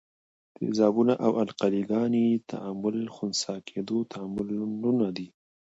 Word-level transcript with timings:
د 0.47 0.51
تیزابونو 0.55 1.13
او 1.25 1.31
القلي 1.43 1.83
ګانو 1.91 2.25
تعامل 2.51 2.97
خنثي 3.15 3.55
کیدو 3.69 3.97
تعاملونه 4.13 5.07
دي. 5.17 5.27